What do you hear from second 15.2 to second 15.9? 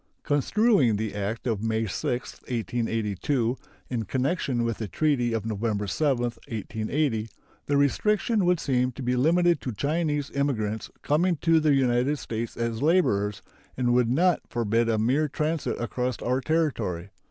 transit